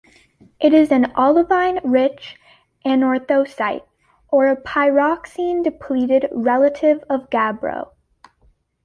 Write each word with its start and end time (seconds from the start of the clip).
It 0.59 0.73
is 0.73 0.89
an 0.91 1.11
olivine-rich 1.15 2.39
anorthosite, 2.83 3.83
or 4.29 4.47
a 4.47 4.55
pyroxene-depleted 4.59 6.27
relative 6.31 7.03
of 7.07 7.29
gabbro. 7.29 7.91